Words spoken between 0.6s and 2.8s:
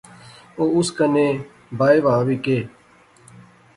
اس کنے بائے وہا وی کہیہ